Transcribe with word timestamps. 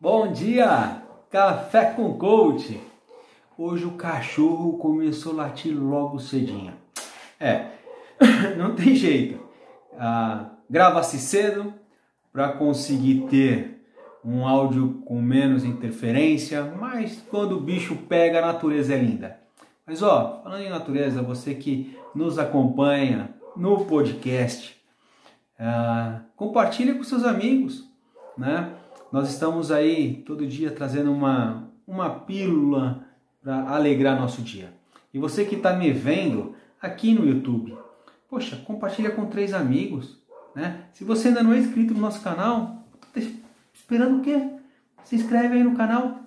Bom 0.00 0.30
dia, 0.30 1.02
café 1.28 1.86
com 1.86 2.16
coach. 2.16 2.80
Hoje 3.58 3.84
o 3.84 3.96
cachorro 3.96 4.78
começou 4.78 5.32
a 5.32 5.46
latir 5.46 5.76
logo 5.76 6.20
cedinho. 6.20 6.72
É, 7.40 7.70
não 8.56 8.76
tem 8.76 8.94
jeito. 8.94 9.40
Ah, 9.98 10.50
Grava-se 10.70 11.18
cedo 11.18 11.74
para 12.32 12.52
conseguir 12.52 13.26
ter 13.28 13.84
um 14.24 14.46
áudio 14.46 15.02
com 15.04 15.20
menos 15.20 15.64
interferência, 15.64 16.62
mas 16.62 17.20
quando 17.28 17.56
o 17.56 17.60
bicho 17.60 17.96
pega, 17.96 18.38
a 18.38 18.46
natureza 18.46 18.94
é 18.94 18.98
linda. 18.98 19.40
Mas 19.84 20.00
ó, 20.00 20.42
falando 20.44 20.62
em 20.62 20.70
natureza, 20.70 21.22
você 21.22 21.56
que 21.56 21.98
nos 22.14 22.38
acompanha 22.38 23.34
no 23.56 23.84
podcast, 23.84 24.80
ah, 25.58 26.20
compartilhe 26.36 26.94
com 26.94 27.02
seus 27.02 27.24
amigos, 27.24 27.84
né? 28.36 28.77
Nós 29.10 29.30
estamos 29.30 29.72
aí 29.72 30.22
todo 30.26 30.46
dia 30.46 30.70
trazendo 30.70 31.10
uma, 31.10 31.70
uma 31.86 32.10
pílula 32.10 33.06
para 33.42 33.70
alegrar 33.70 34.20
nosso 34.20 34.42
dia. 34.42 34.72
E 35.12 35.18
você 35.18 35.44
que 35.46 35.54
está 35.54 35.72
me 35.72 35.90
vendo 35.90 36.54
aqui 36.80 37.14
no 37.14 37.26
YouTube, 37.26 37.76
poxa, 38.28 38.56
compartilha 38.66 39.10
com 39.10 39.26
três 39.26 39.54
amigos. 39.54 40.18
Né? 40.54 40.84
Se 40.92 41.04
você 41.04 41.28
ainda 41.28 41.42
não 41.42 41.54
é 41.54 41.58
inscrito 41.58 41.94
no 41.94 42.00
nosso 42.00 42.20
canal, 42.20 42.84
tá 43.12 43.20
esperando 43.72 44.18
o 44.18 44.22
quê? 44.22 44.50
Se 45.04 45.16
inscreve 45.16 45.54
aí 45.54 45.64
no 45.64 45.74
canal. 45.74 46.20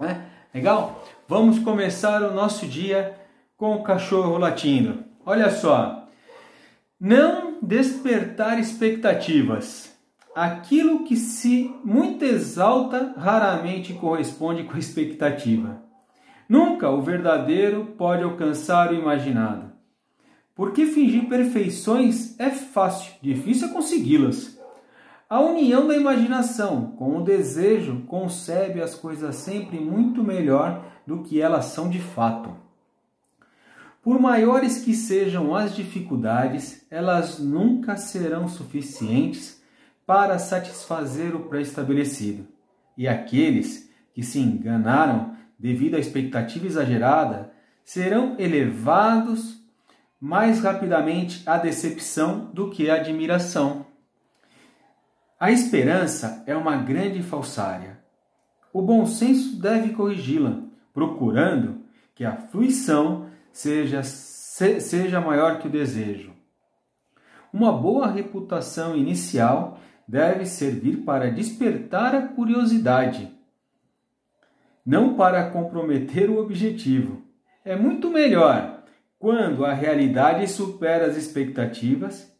Né? 0.00 0.24
Legal? 0.54 1.04
Vamos 1.26 1.58
começar 1.58 2.22
o 2.22 2.32
nosso 2.32 2.66
dia 2.68 3.18
com 3.56 3.74
o 3.74 3.82
cachorro 3.82 4.38
latindo. 4.38 5.02
Olha 5.26 5.50
só. 5.50 6.06
Não 7.00 7.58
despertar 7.60 8.60
expectativas. 8.60 9.91
Aquilo 10.34 11.04
que 11.04 11.14
se 11.14 11.70
muito 11.84 12.24
exalta 12.24 13.12
raramente 13.18 13.92
corresponde 13.92 14.64
com 14.64 14.74
a 14.74 14.78
expectativa. 14.78 15.82
Nunca 16.48 16.88
o 16.88 17.02
verdadeiro 17.02 17.94
pode 17.98 18.22
alcançar 18.22 18.90
o 18.90 18.94
imaginado. 18.94 19.70
Porque 20.54 20.86
fingir 20.86 21.28
perfeições 21.28 22.38
é 22.40 22.50
fácil, 22.50 23.12
difícil 23.20 23.68
é 23.68 23.72
consegui-las. 23.72 24.58
A 25.28 25.38
união 25.40 25.86
da 25.86 25.96
imaginação 25.96 26.92
com 26.96 27.18
o 27.18 27.24
desejo 27.24 28.02
concebe 28.06 28.80
as 28.80 28.94
coisas 28.94 29.36
sempre 29.36 29.78
muito 29.78 30.24
melhor 30.24 30.82
do 31.06 31.22
que 31.22 31.42
elas 31.42 31.66
são 31.66 31.90
de 31.90 32.00
fato. 32.00 32.50
Por 34.02 34.18
maiores 34.18 34.82
que 34.82 34.94
sejam 34.94 35.54
as 35.54 35.76
dificuldades, 35.76 36.86
elas 36.90 37.38
nunca 37.38 37.96
serão 37.96 38.48
suficientes 38.48 39.61
para 40.06 40.38
satisfazer 40.38 41.34
o 41.34 41.40
pré-estabelecido. 41.48 42.46
E 42.96 43.08
aqueles 43.08 43.90
que 44.12 44.22
se 44.22 44.38
enganaram 44.38 45.36
devido 45.58 45.94
à 45.94 45.98
expectativa 45.98 46.66
exagerada 46.66 47.52
serão 47.84 48.36
elevados 48.38 49.62
mais 50.20 50.60
rapidamente 50.60 51.42
à 51.48 51.56
decepção 51.56 52.50
do 52.52 52.70
que 52.70 52.88
à 52.90 52.96
admiração. 52.96 53.86
A 55.38 55.50
esperança 55.50 56.44
é 56.46 56.54
uma 56.54 56.76
grande 56.76 57.22
falsária. 57.22 57.98
O 58.72 58.80
bom 58.80 59.04
senso 59.04 59.60
deve 59.60 59.90
corrigi-la, 59.90 60.62
procurando 60.94 61.82
que 62.14 62.24
a 62.24 62.36
fruição 62.36 63.26
seja, 63.50 64.02
seja 64.04 65.20
maior 65.20 65.58
que 65.58 65.66
o 65.66 65.70
desejo. 65.70 66.32
Uma 67.52 67.72
boa 67.72 68.06
reputação 68.06 68.96
inicial 68.96 69.78
deve 70.12 70.44
servir 70.44 70.98
para 71.06 71.30
despertar 71.30 72.14
a 72.14 72.20
curiosidade, 72.20 73.32
não 74.84 75.14
para 75.14 75.48
comprometer 75.48 76.28
o 76.28 76.38
objetivo. 76.38 77.22
É 77.64 77.74
muito 77.76 78.10
melhor 78.10 78.82
quando 79.18 79.64
a 79.64 79.72
realidade 79.72 80.46
supera 80.48 81.06
as 81.06 81.16
expectativas 81.16 82.30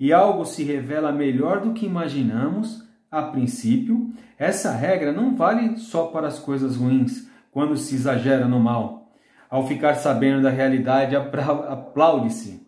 e 0.00 0.12
algo 0.12 0.44
se 0.44 0.64
revela 0.64 1.12
melhor 1.12 1.60
do 1.60 1.72
que 1.72 1.86
imaginamos 1.86 2.84
a 3.08 3.22
princípio. 3.22 4.12
Essa 4.36 4.72
regra 4.72 5.12
não 5.12 5.36
vale 5.36 5.76
só 5.76 6.06
para 6.06 6.26
as 6.26 6.40
coisas 6.40 6.74
ruins, 6.74 7.30
quando 7.52 7.76
se 7.76 7.94
exagera 7.94 8.48
no 8.48 8.58
mal. 8.58 9.12
Ao 9.48 9.68
ficar 9.68 9.94
sabendo 9.94 10.42
da 10.42 10.50
realidade, 10.50 11.14
aplaude-se 11.14 12.63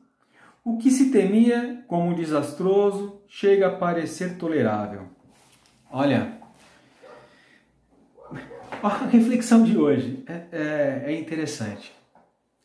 o 0.67 0.77
que 0.79 0.91
se 0.91 1.13
temia 1.13 1.85
como 1.87 2.13
desastroso 2.13 3.23
chega 3.29 3.69
a 3.69 3.77
parecer 3.77 4.37
tolerável. 4.37 5.03
Olha, 5.89 6.39
a 8.83 8.89
reflexão 9.07 9.63
de 9.63 9.79
hoje 9.79 10.25
é, 10.27 10.43
é, 10.51 11.03
é 11.13 11.21
interessante. 11.21 11.93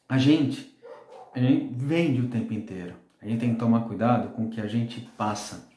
A 0.10 0.18
gente, 0.18 0.76
a 1.36 1.40
gente 1.40 1.72
vende 1.78 2.22
o 2.22 2.28
tempo 2.28 2.52
inteiro. 2.52 2.96
A 3.22 3.28
gente 3.28 3.40
tem 3.40 3.54
que 3.54 3.60
tomar 3.60 3.82
cuidado 3.82 4.30
com 4.30 4.46
o 4.46 4.50
que 4.50 4.60
a 4.60 4.68
gente 4.68 5.02
passa. 5.16 5.70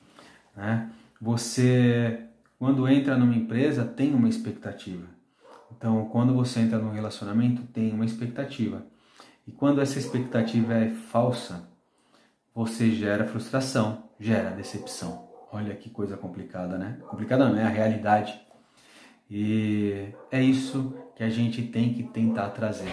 Né? 0.56 0.90
Você, 1.20 2.20
quando 2.58 2.88
entra 2.88 3.18
numa 3.18 3.36
empresa, 3.36 3.84
tem 3.84 4.14
uma 4.14 4.30
expectativa. 4.30 5.06
Então, 5.76 6.06
quando 6.06 6.32
você 6.32 6.60
entra 6.60 6.78
num 6.78 6.90
relacionamento, 6.90 7.60
tem 7.64 7.92
uma 7.92 8.06
expectativa. 8.06 8.82
E 9.46 9.52
quando 9.52 9.82
essa 9.82 9.98
expectativa 9.98 10.72
é 10.72 10.88
falsa, 10.88 11.73
você 12.54 12.90
gera 12.90 13.26
frustração, 13.26 14.04
gera 14.18 14.50
decepção. 14.50 15.28
Olha 15.50 15.74
que 15.74 15.90
coisa 15.90 16.16
complicada, 16.16 16.78
né? 16.78 16.98
Complicada 17.08 17.48
não, 17.48 17.58
é 17.58 17.64
a 17.64 17.68
realidade. 17.68 18.40
E 19.28 20.08
é 20.30 20.42
isso 20.42 20.94
que 21.16 21.24
a 21.24 21.30
gente 21.30 21.62
tem 21.62 21.92
que 21.92 22.02
tentar 22.04 22.50
trazer. 22.50 22.90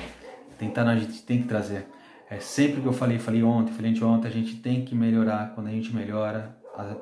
Tentar, 0.57 0.87
a 0.87 0.95
gente 0.95 1.21
tem 1.23 1.41
que 1.41 1.47
trazer. 1.47 1.87
É 2.29 2.39
sempre 2.39 2.81
que 2.81 2.87
eu 2.87 2.93
falei, 2.93 3.19
falei 3.19 3.43
ontem, 3.43 3.73
falei 3.73 4.03
ontem, 4.03 4.27
a 4.27 4.31
gente 4.31 4.55
tem 4.55 4.85
que 4.85 4.95
melhorar. 4.95 5.53
Quando 5.53 5.67
a 5.67 5.71
gente 5.71 5.93
melhora, 5.93 6.55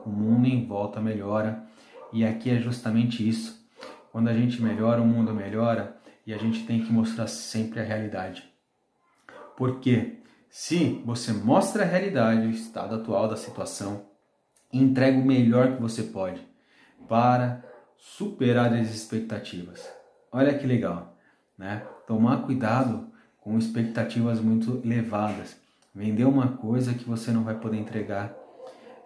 o 0.05 0.09
mundo 0.09 0.47
em 0.47 0.65
volta 0.65 0.99
melhora. 0.99 1.63
E 2.11 2.25
aqui 2.25 2.49
é 2.49 2.59
justamente 2.59 3.27
isso. 3.27 3.65
Quando 4.11 4.27
a 4.27 4.33
gente 4.33 4.61
melhora, 4.61 5.01
o 5.01 5.05
mundo 5.05 5.33
melhora 5.33 5.97
e 6.25 6.33
a 6.33 6.37
gente 6.37 6.65
tem 6.65 6.83
que 6.83 6.91
mostrar 6.91 7.27
sempre 7.27 7.79
a 7.79 7.83
realidade. 7.83 8.43
Por 9.55 9.79
quê? 9.79 10.18
Se 10.49 10.99
você 11.05 11.31
mostra 11.31 11.83
a 11.83 11.85
realidade, 11.85 12.47
o 12.47 12.49
estado 12.49 12.95
atual 12.95 13.27
da 13.27 13.37
situação, 13.37 14.07
entrega 14.73 15.19
o 15.19 15.25
melhor 15.25 15.75
que 15.75 15.81
você 15.81 16.01
pode 16.01 16.41
para 17.07 17.63
superar 17.97 18.73
as 18.73 18.89
expectativas. 18.89 19.87
Olha 20.31 20.57
que 20.57 20.65
legal, 20.65 21.15
né? 21.55 21.83
Tomar 22.07 22.43
cuidado 22.43 23.11
com 23.39 23.59
expectativas 23.59 24.39
muito 24.39 24.81
elevadas. 24.83 25.55
Vender 25.93 26.25
uma 26.25 26.47
coisa 26.47 26.95
que 26.95 27.03
você 27.03 27.29
não 27.29 27.43
vai 27.43 27.55
poder 27.55 27.77
entregar. 27.77 28.35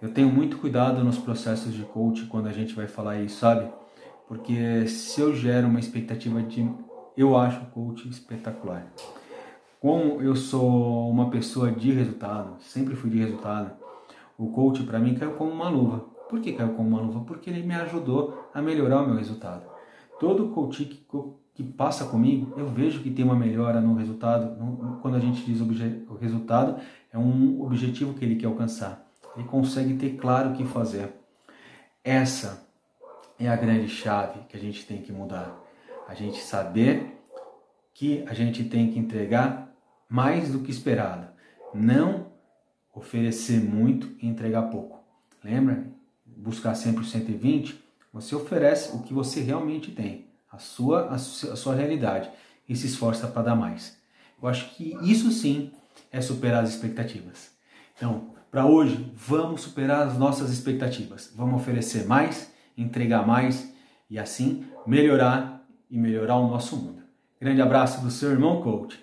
Eu 0.01 0.13
tenho 0.13 0.29
muito 0.29 0.57
cuidado 0.57 1.03
nos 1.03 1.17
processos 1.17 1.73
de 1.73 1.83
coach 1.83 2.25
quando 2.27 2.47
a 2.47 2.53
gente 2.53 2.73
vai 2.73 2.87
falar 2.87 3.19
isso, 3.19 3.39
sabe? 3.39 3.69
Porque 4.29 4.87
se 4.87 5.19
eu 5.19 5.35
gero 5.35 5.67
uma 5.67 5.79
expectativa 5.79 6.41
de 6.41 6.69
eu 7.17 7.37
acho 7.37 7.61
o 7.63 7.65
coach 7.67 8.07
espetacular. 8.07 8.87
Como 9.83 10.21
eu 10.21 10.33
sou 10.33 11.09
uma 11.09 11.29
pessoa 11.29 11.69
de 11.69 11.91
resultado, 11.91 12.55
sempre 12.61 12.95
fui 12.95 13.09
de 13.09 13.17
resultado, 13.17 13.73
o 14.37 14.47
coach 14.47 14.81
para 14.83 14.97
mim 14.97 15.13
caiu 15.13 15.33
como 15.33 15.51
uma 15.51 15.67
luva. 15.67 16.05
Por 16.29 16.39
que 16.39 16.53
caiu 16.53 16.69
como 16.69 16.87
uma 16.87 17.01
luva? 17.01 17.19
Porque 17.25 17.49
ele 17.49 17.63
me 17.63 17.73
ajudou 17.73 18.47
a 18.53 18.61
melhorar 18.61 19.01
o 19.01 19.05
meu 19.05 19.17
resultado. 19.17 19.65
Todo 20.21 20.47
coach 20.51 20.85
que, 20.85 21.05
que 21.53 21.63
passa 21.63 22.05
comigo, 22.05 22.53
eu 22.57 22.65
vejo 22.65 23.01
que 23.01 23.11
tem 23.11 23.25
uma 23.25 23.35
melhora 23.35 23.81
no 23.81 23.93
resultado. 23.95 24.57
No, 24.57 24.99
quando 25.01 25.15
a 25.15 25.19
gente 25.19 25.43
diz 25.43 25.59
o 25.59 26.15
resultado, 26.15 26.79
é 27.11 27.17
um 27.17 27.61
objetivo 27.61 28.13
que 28.13 28.23
ele 28.23 28.37
quer 28.37 28.47
alcançar. 28.47 29.05
Ele 29.35 29.45
consegue 29.45 29.95
ter 29.95 30.11
claro 30.11 30.51
o 30.51 30.53
que 30.53 30.63
fazer. 30.63 31.09
Essa 32.01 32.65
é 33.37 33.49
a 33.49 33.55
grande 33.57 33.89
chave 33.89 34.39
que 34.47 34.55
a 34.55 34.59
gente 34.61 34.85
tem 34.85 35.01
que 35.01 35.11
mudar. 35.11 35.53
A 36.07 36.13
gente 36.13 36.39
saber 36.39 37.21
que 37.93 38.23
a 38.29 38.33
gente 38.33 38.63
tem 38.63 38.89
que 38.89 38.97
entregar 38.97 39.72
mais 40.13 40.51
do 40.51 40.59
que 40.59 40.69
esperado. 40.69 41.25
Não 41.73 42.27
oferecer 42.93 43.59
muito 43.59 44.15
e 44.21 44.27
entregar 44.27 44.61
pouco. 44.69 45.03
Lembra? 45.43 45.87
Buscar 46.23 46.75
sempre 46.75 47.01
o 47.01 47.05
120. 47.05 47.83
Você 48.13 48.35
oferece 48.35 48.95
o 48.95 49.01
que 49.01 49.11
você 49.11 49.41
realmente 49.41 49.91
tem, 49.91 50.27
a 50.51 50.59
sua, 50.59 51.09
a 51.09 51.17
sua 51.17 51.73
realidade, 51.73 52.29
e 52.69 52.75
se 52.75 52.85
esforça 52.85 53.25
para 53.25 53.41
dar 53.41 53.55
mais. 53.55 53.97
Eu 54.39 54.47
acho 54.47 54.75
que 54.75 54.95
isso 55.01 55.31
sim 55.31 55.71
é 56.11 56.21
superar 56.21 56.63
as 56.63 56.69
expectativas. 56.69 57.49
Então, 57.97 58.35
para 58.51 58.67
hoje, 58.67 59.11
vamos 59.15 59.61
superar 59.61 60.07
as 60.07 60.15
nossas 60.15 60.51
expectativas. 60.51 61.33
Vamos 61.35 61.59
oferecer 61.59 62.05
mais, 62.05 62.53
entregar 62.77 63.25
mais 63.25 63.73
e 64.07 64.19
assim 64.19 64.63
melhorar 64.85 65.65
e 65.89 65.97
melhorar 65.97 66.35
o 66.35 66.47
nosso 66.47 66.77
mundo. 66.77 67.01
Grande 67.41 67.63
abraço 67.63 67.99
do 68.01 68.11
seu 68.11 68.29
irmão 68.29 68.61
coach. 68.61 69.02